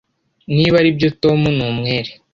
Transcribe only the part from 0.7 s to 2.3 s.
aribyo Tom ni umwere